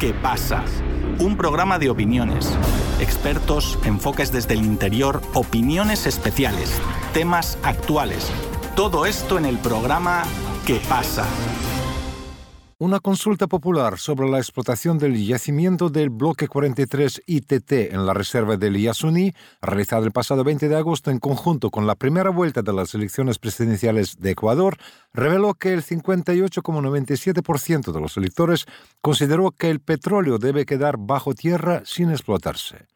[0.00, 0.64] ¿Qué pasa?
[1.18, 2.56] Un programa de opiniones,
[3.00, 6.80] expertos, enfoques desde el interior, opiniones especiales,
[7.12, 8.30] temas actuales.
[8.74, 10.22] Todo esto en el programa
[10.66, 11.24] ¿Qué pasa?
[12.82, 18.56] Una consulta popular sobre la explotación del yacimiento del bloque 43 ITT en la reserva
[18.56, 22.72] del Yasuní, realizada el pasado 20 de agosto en conjunto con la primera vuelta de
[22.72, 24.78] las elecciones presidenciales de Ecuador,
[25.12, 28.64] reveló que el 58,97% de los electores
[29.02, 32.86] consideró que el petróleo debe quedar bajo tierra sin explotarse.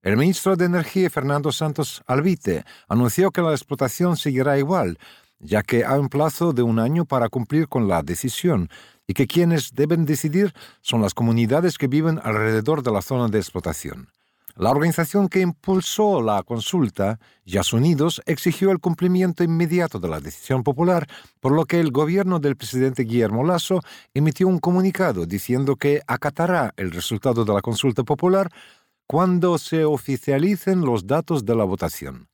[0.00, 4.96] El ministro de Energía, Fernando Santos Alvite, anunció que la explotación seguirá igual,
[5.40, 8.70] ya que hay un plazo de un año para cumplir con la decisión
[9.08, 13.38] y que quienes deben decidir son las comunidades que viven alrededor de la zona de
[13.38, 14.10] explotación.
[14.54, 20.62] La organización que impulsó la consulta, Yas Unidos, exigió el cumplimiento inmediato de la decisión
[20.62, 21.06] popular,
[21.40, 23.80] por lo que el gobierno del presidente Guillermo Lasso
[24.14, 28.50] emitió un comunicado diciendo que acatará el resultado de la consulta popular
[29.06, 32.28] cuando se oficialicen los datos de la votación.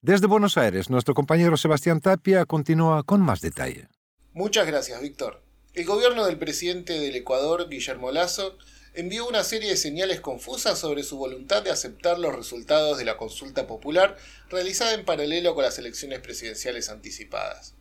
[0.00, 3.88] Desde Buenos Aires, nuestro compañero Sebastián Tapia continúa con más detalle.
[4.32, 5.43] Muchas gracias, Víctor.
[5.74, 8.56] El gobierno del presidente del Ecuador, Guillermo Lasso,
[8.94, 13.16] envió una serie de señales confusas sobre su voluntad de aceptar los resultados de la
[13.16, 14.16] consulta popular
[14.50, 17.74] realizada en paralelo con las elecciones presidenciales anticipadas.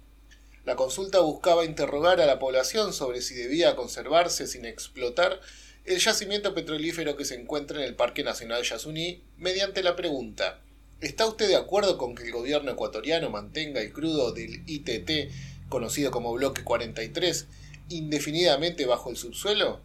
[0.66, 5.40] La consulta buscaba interrogar a la población sobre si debía conservarse sin explotar
[5.86, 10.60] el yacimiento petrolífero que se encuentra en el Parque Nacional Yasuní mediante la pregunta
[11.00, 15.34] ¿Está usted de acuerdo con que el gobierno ecuatoriano mantenga el crudo del ITT,
[15.68, 17.46] conocido como Bloque 43,
[17.90, 19.82] indefinidamente bajo el subsuelo?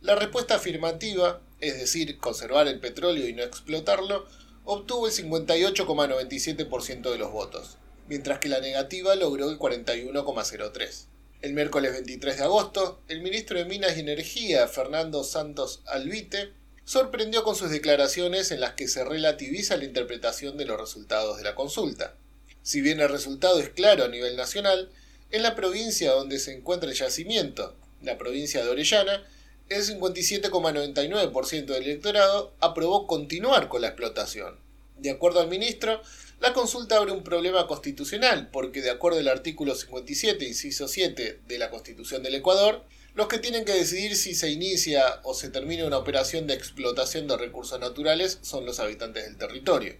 [0.00, 4.26] La respuesta afirmativa, es decir, conservar el petróleo y no explotarlo,
[4.64, 11.06] obtuvo el 58,97% de los votos, mientras que la negativa logró el 41,03%.
[11.40, 16.52] El miércoles 23 de agosto, el ministro de Minas y Energía, Fernando Santos Albite,
[16.84, 21.44] sorprendió con sus declaraciones en las que se relativiza la interpretación de los resultados de
[21.44, 22.16] la consulta.
[22.62, 24.90] Si bien el resultado es claro a nivel nacional,
[25.30, 29.26] en la provincia donde se encuentra el yacimiento, la provincia de Orellana,
[29.68, 34.58] el 57,99% del electorado aprobó continuar con la explotación.
[34.96, 36.00] De acuerdo al ministro,
[36.40, 41.58] la consulta abre un problema constitucional, porque de acuerdo al artículo 57, inciso 7 de
[41.58, 42.84] la Constitución del Ecuador,
[43.14, 47.26] los que tienen que decidir si se inicia o se termina una operación de explotación
[47.26, 49.96] de recursos naturales son los habitantes del territorio.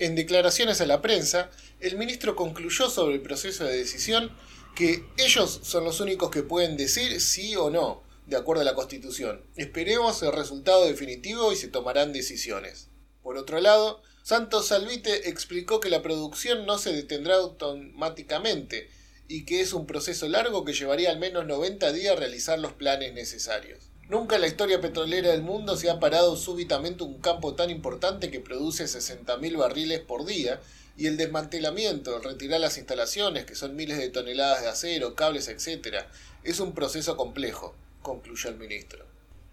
[0.00, 4.34] En declaraciones a la prensa, el ministro concluyó sobre el proceso de decisión
[4.74, 8.74] que ellos son los únicos que pueden decir sí o no, de acuerdo a la
[8.74, 9.44] Constitución.
[9.56, 12.88] Esperemos el resultado definitivo y se tomarán decisiones.
[13.22, 18.88] Por otro lado, Santos Salvite explicó que la producción no se detendrá automáticamente
[19.28, 23.12] y que es un proceso largo que llevaría al menos 90 días realizar los planes
[23.12, 23.89] necesarios.
[24.10, 28.28] Nunca en la historia petrolera del mundo se ha parado súbitamente un campo tan importante
[28.28, 30.60] que produce 60.000 barriles por día
[30.96, 35.46] y el desmantelamiento, el retirar las instalaciones, que son miles de toneladas de acero, cables,
[35.46, 36.06] etc.,
[36.42, 39.06] es un proceso complejo, concluyó el ministro.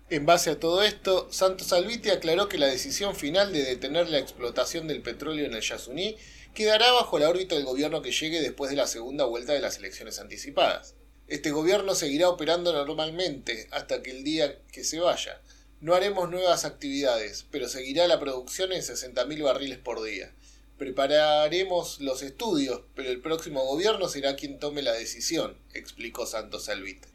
[0.09, 4.17] En base a todo esto, Santos Albiti aclaró que la decisión final de detener la
[4.17, 6.17] explotación del petróleo en el Yasuní
[6.55, 9.77] quedará bajo la órbita del gobierno que llegue después de la segunda vuelta de las
[9.77, 10.95] elecciones anticipadas.
[11.27, 15.41] Este gobierno seguirá operando normalmente hasta que el día que se vaya.
[15.81, 20.31] No haremos nuevas actividades, pero seguirá la producción en 60.000 barriles por día.
[20.77, 27.05] Prepararemos los estudios, pero el próximo gobierno será quien tome la decisión, explicó Santos Salvit.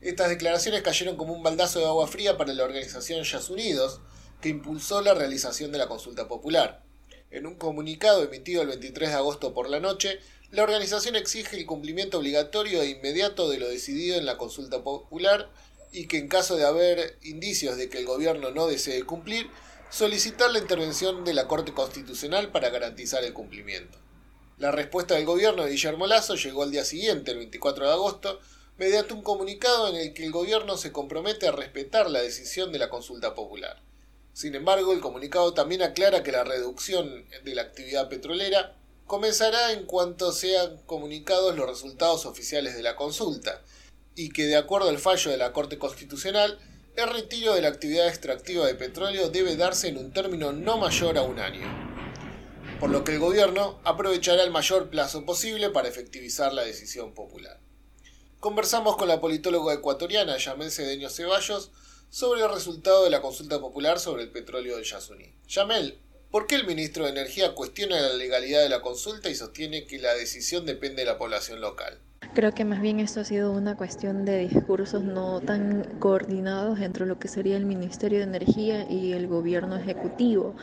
[0.00, 4.00] Estas declaraciones cayeron como un baldazo de agua fría para la organización Yas Unidos,
[4.40, 6.82] que impulsó la realización de la consulta popular.
[7.30, 10.18] En un comunicado emitido el 23 de agosto por la noche,
[10.52, 15.50] la organización exige el cumplimiento obligatorio e inmediato de lo decidido en la consulta popular
[15.92, 19.48] y que en caso de haber indicios de que el gobierno no desee cumplir,
[19.90, 23.96] solicitar la intervención de la Corte Constitucional para garantizar el cumplimiento.
[24.58, 28.38] La respuesta del gobierno de Guillermo Lazo llegó al día siguiente, el 24 de agosto,
[28.76, 32.78] mediante un comunicado en el que el gobierno se compromete a respetar la decisión de
[32.78, 33.80] la consulta popular.
[34.34, 38.76] Sin embargo, el comunicado también aclara que la reducción de la actividad petrolera
[39.12, 43.60] comenzará en cuanto sean comunicados los resultados oficiales de la consulta,
[44.14, 46.58] y que de acuerdo al fallo de la Corte Constitucional,
[46.96, 51.18] el retiro de la actividad extractiva de petróleo debe darse en un término no mayor
[51.18, 51.66] a un año,
[52.80, 57.60] por lo que el gobierno aprovechará el mayor plazo posible para efectivizar la decisión popular.
[58.40, 61.70] Conversamos con la politóloga ecuatoriana Yamel Cedeño Ceballos
[62.08, 65.34] sobre el resultado de la consulta popular sobre el petróleo de Yasuní.
[65.48, 66.00] Yamel,
[66.32, 69.98] ¿Por qué el ministro de Energía cuestiona la legalidad de la consulta y sostiene que
[69.98, 71.98] la decisión depende de la población local?
[72.34, 77.04] Creo que más bien esto ha sido una cuestión de discursos no tan coordinados entre
[77.04, 80.56] lo que sería el Ministerio de Energía y el gobierno ejecutivo.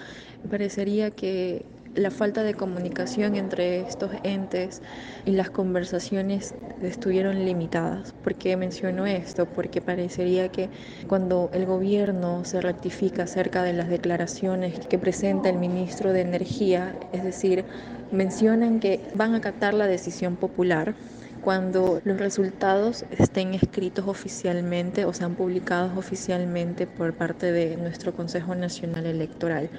[0.49, 1.67] Parecería que
[1.99, 4.81] la falta de comunicación entre estos entes
[5.25, 8.13] y las conversaciones estuvieron limitadas.
[8.23, 9.45] ¿Por qué menciono esto?
[9.47, 10.69] Porque parecería que
[11.07, 16.95] cuando el gobierno se rectifica acerca de las declaraciones que presenta el ministro de Energía,
[17.11, 17.65] es decir,
[18.11, 20.95] mencionan que van a acatar la decisión popular,
[21.41, 28.55] cuando los resultados estén escritos oficialmente o sean publicados oficialmente por parte de nuestro Consejo
[28.55, 29.69] Nacional Electoral.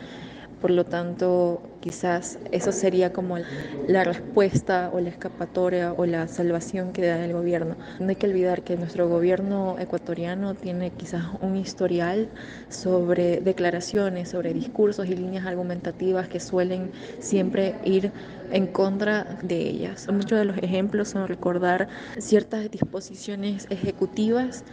[0.60, 3.38] Por lo tanto, quizás eso sería como
[3.86, 7.78] la respuesta o la escapatoria o la salvación que da el gobierno.
[7.98, 12.30] No hay que olvidar que nuestro gobierno ecuatoriano tiene quizás un historial
[12.68, 18.12] sobre declaraciones, sobre discursos y líneas argumentativas que suelen siempre ir
[18.50, 20.06] en contra de ellas.
[20.12, 24.64] Muchos de los ejemplos son recordar ciertas disposiciones ejecutivas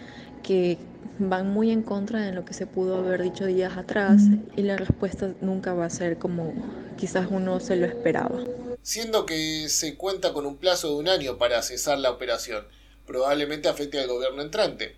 [0.44, 0.78] que
[1.20, 4.22] van muy en contra de lo que se pudo haber dicho días atrás
[4.56, 6.54] y la respuesta nunca va a ser como
[6.96, 8.44] quizás uno se lo esperaba.
[8.82, 12.66] Siendo que se cuenta con un plazo de un año para cesar la operación,
[13.06, 14.96] probablemente afecte al gobierno entrante.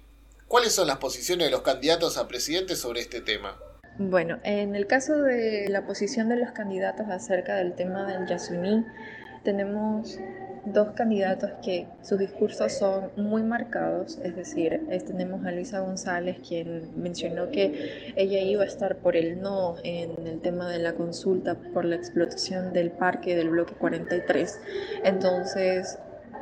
[0.48, 3.58] ¿Cuáles son las posiciones de los candidatos a presidente sobre este tema?
[3.98, 8.86] Bueno, en el caso de la posición de los candidatos acerca del tema del Yasuní,
[9.44, 10.20] tenemos
[10.66, 16.90] dos candidatos que sus discursos son muy marcados, es decir, tenemos a Luisa González quien
[17.02, 21.56] mencionó que ella iba a estar por el no en el tema de la consulta
[21.74, 24.60] por la explotación del parque del bloque 43.
[25.04, 25.98] Entonces,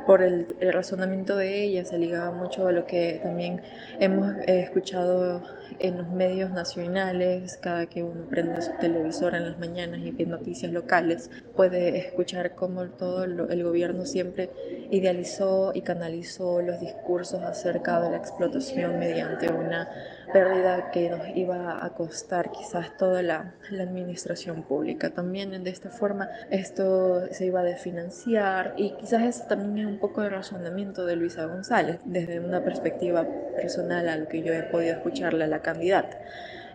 [0.08, 3.60] por el, razonamiento de ella se ligaba mucho a lo que también
[4.00, 5.42] hemos eh, escuchado
[5.80, 10.24] en los medios nacionales, cada que uno prende su televisor en las mañanas y ve
[10.24, 14.48] noticias locales, puede escuchar cómo todo el gobierno siempre
[14.90, 19.90] idealizó y canalizó los discursos acerca de la explotación mediante una
[20.32, 25.10] pérdida que nos iba a costar quizás toda la, administración pública.
[25.10, 29.98] También de esta forma esto se iba a desfinanciar y quizás eso también es un
[29.98, 33.26] poco de razonamiento de Luisa González desde una perspectiva
[33.56, 36.18] personal a lo que yo he podido escucharle a la candidata.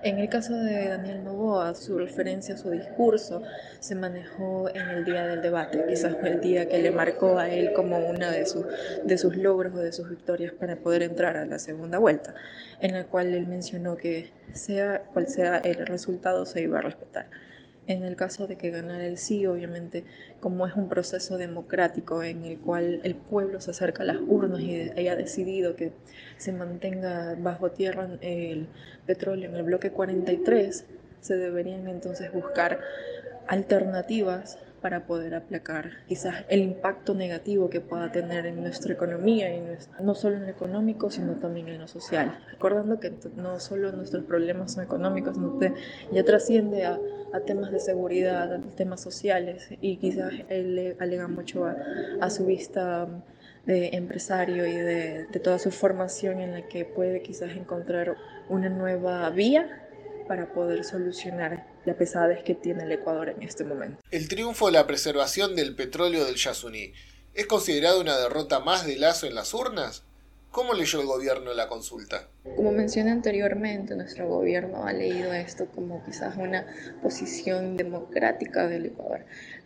[0.03, 3.41] En el caso de Daniel Novoa, su referencia su discurso
[3.79, 7.49] se manejó en el día del debate, quizás fue el día que le marcó a
[7.49, 8.45] él como una de,
[9.05, 12.35] de sus logros o de sus victorias para poder entrar a la segunda vuelta,
[12.81, 17.27] en la cual él mencionó que sea cual sea el resultado se iba a respetar.
[17.85, 20.05] En el caso de que ganara el sí, obviamente,
[20.39, 24.61] como es un proceso democrático en el cual el pueblo se acerca a las urnas
[24.61, 25.91] y haya decidido que
[26.37, 28.67] se mantenga bajo tierra el
[29.05, 30.85] petróleo en el bloque 43,
[31.19, 32.79] se deberían entonces buscar
[33.47, 39.63] alternativas para poder aplacar quizás el impacto negativo que pueda tener en nuestra economía, y
[40.01, 42.37] no solo en lo económico, sino también en lo social.
[42.51, 45.73] Recordando que no solo nuestros problemas son económicos, sino que
[46.11, 46.99] ya trasciende a,
[47.31, 51.77] a, temas de seguridad, a temas sociales, y quizás él le alega mucho a,
[52.19, 53.07] a su vista
[53.65, 58.17] de empresario y de, de toda su formación en la que puede quizás encontrar
[58.49, 59.87] una nueva vía
[60.27, 63.99] para poder solucionar la pesadez que tiene el Ecuador en este momento.
[64.11, 66.93] El triunfo de la preservación del petróleo del Yasuní
[67.33, 70.03] es considerado una derrota más de Lazo en las urnas.
[70.51, 72.27] ¿Cómo leyó el gobierno la consulta?
[72.55, 76.67] Como mencioné anteriormente, nuestro gobierno ha leído esto como quizás una
[77.01, 79.25] posición democrática del Ecuador.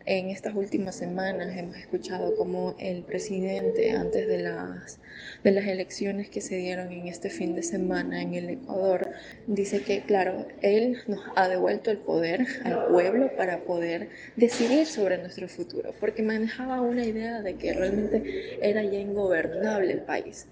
[0.10, 5.02] En estas últimas semanas hemos escuchado como el presidente, antes de las,
[5.44, 9.10] de las elecciones que se dieron en este fin de semana en el Ecuador,
[9.48, 15.18] dice que, claro, él nos ha devuelto el poder al pueblo para poder decidir sobre
[15.18, 20.48] nuestro futuro, porque manejaba una idea de que realmente era ya ingobernable el país.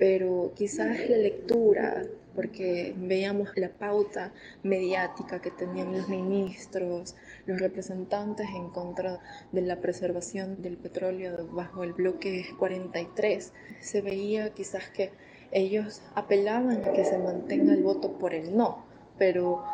[0.00, 4.32] Pero quizás la lectura, porque veíamos la pauta
[4.62, 9.20] mediática que tenían los ministros, los representantes en contra
[9.52, 15.12] de la preservación del petróleo bajo el bloque 43, se veía quizás que
[15.52, 18.84] ellos apelaban a que se mantenga el voto por el no,
[19.18, 19.64] pero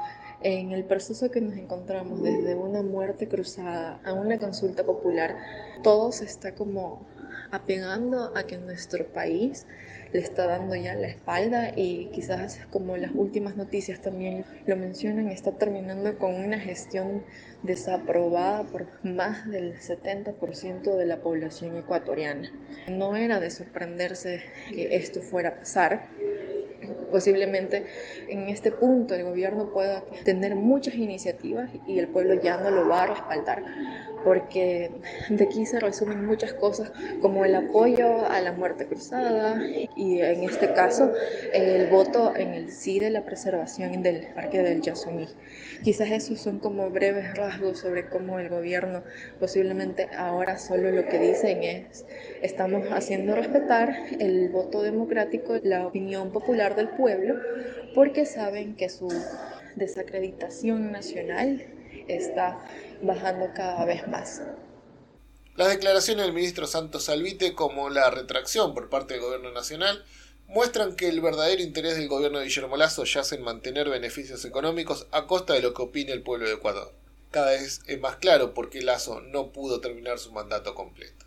[0.42, 5.36] en el proceso que nos encontramos desde una muerte cruzada a una consulta popular,
[5.82, 7.06] todo se está como
[7.50, 9.66] apegando a que nuestro país
[10.12, 15.28] le está dando ya la espalda y quizás como las últimas noticias también lo mencionan,
[15.28, 17.24] está terminando con una gestión
[17.62, 22.50] desaprobada por más del 70% de la población ecuatoriana.
[22.88, 26.08] No era de sorprenderse que esto fuera a pasar
[27.10, 27.86] Posiblemente
[28.28, 32.88] en este punto el gobierno pueda tener muchas iniciativas y el pueblo ya no lo
[32.88, 33.62] va a respaldar,
[34.26, 34.90] porque
[35.30, 36.90] de aquí se resumen muchas cosas
[37.22, 39.62] como el apoyo a la muerte cruzada
[39.94, 41.12] y en este caso
[41.52, 45.28] el voto en el sí de la preservación del parque del Yasuní.
[45.84, 49.04] Quizás esos son como breves rasgos sobre cómo el gobierno
[49.38, 52.04] posiblemente ahora solo lo que dicen es
[52.42, 57.36] estamos haciendo respetar el voto democrático, la opinión popular del pueblo,
[57.94, 59.06] porque saben que su
[59.76, 61.64] desacreditación nacional
[62.08, 62.58] está
[63.02, 64.42] bajando cada vez más.
[65.56, 70.04] Las declaraciones del ministro Santos Salvite como la retracción por parte del gobierno nacional
[70.48, 75.06] muestran que el verdadero interés del gobierno de Guillermo Lazo yace en mantener beneficios económicos
[75.10, 76.92] a costa de lo que opine el pueblo de Ecuador.
[77.30, 81.25] Cada vez es más claro por qué Lazo no pudo terminar su mandato completo.